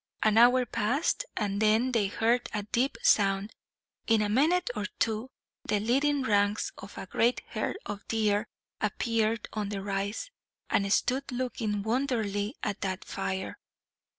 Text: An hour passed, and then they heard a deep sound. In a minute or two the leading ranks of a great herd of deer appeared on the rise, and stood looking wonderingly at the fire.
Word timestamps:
An 0.23 0.39
hour 0.39 0.65
passed, 0.65 1.25
and 1.37 1.61
then 1.61 1.91
they 1.91 2.07
heard 2.07 2.49
a 2.55 2.63
deep 2.63 2.97
sound. 3.03 3.53
In 4.07 4.23
a 4.23 4.29
minute 4.29 4.71
or 4.75 4.87
two 4.97 5.29
the 5.63 5.79
leading 5.79 6.23
ranks 6.23 6.71
of 6.79 6.97
a 6.97 7.05
great 7.05 7.41
herd 7.49 7.77
of 7.85 8.07
deer 8.07 8.47
appeared 8.81 9.47
on 9.53 9.69
the 9.69 9.83
rise, 9.83 10.31
and 10.71 10.91
stood 10.91 11.31
looking 11.31 11.83
wonderingly 11.83 12.55
at 12.63 12.81
the 12.81 12.97
fire. 13.05 13.59